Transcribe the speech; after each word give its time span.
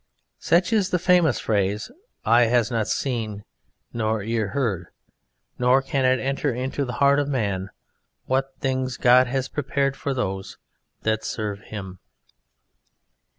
Such 0.39 0.73
is 0.73 0.89
the 0.89 0.97
famous 0.97 1.37
phrase: 1.39 1.91
"Eye 2.25 2.45
has 2.45 2.71
not 2.71 2.87
seen 2.87 3.43
nor 3.93 4.23
ear 4.23 4.47
heard, 4.47 4.87
nor 5.59 5.83
can 5.83 6.05
it 6.05 6.19
enter 6.19 6.51
into 6.51 6.85
the 6.85 6.93
heart 6.93 7.19
of 7.19 7.27
man 7.27 7.69
what 8.25 8.55
things 8.59 8.97
God 8.97 9.27
has 9.27 9.47
prepared 9.47 9.95
for 9.95 10.15
those 10.15 10.57
that 11.03 11.23
serve 11.23 11.59
Him." 11.59 11.99